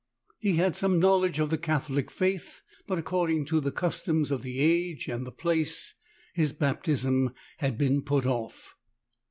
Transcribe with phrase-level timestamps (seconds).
[0.39, 4.41] He had some knowledge of the Catholic Faith, but according to the cus tom of
[4.41, 5.93] the age and the place
[6.33, 8.73] his baptism had been put off.